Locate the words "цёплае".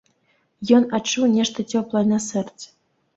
1.73-2.01